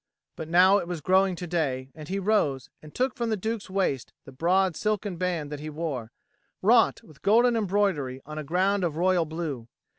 But 0.35 0.47
now 0.47 0.79
it 0.79 0.87
was 0.87 0.99
growing 0.99 1.35
to 1.35 1.45
day, 1.45 1.91
and 1.93 2.07
he 2.09 2.17
rose, 2.17 2.71
and 2.81 2.91
took 2.91 3.13
from 3.13 3.29
the 3.29 3.37
Duke's 3.37 3.69
waist 3.69 4.13
the 4.25 4.31
broad 4.31 4.75
silken 4.75 5.15
band 5.15 5.51
that 5.51 5.59
he 5.59 5.69
wore, 5.69 6.11
wrought 6.63 7.03
with 7.03 7.21
golden 7.21 7.55
embroidery 7.55 8.19
on 8.25 8.39
a 8.39 8.43
ground 8.43 8.83
of 8.83 8.97
royal 8.97 9.25
blue. 9.25 9.67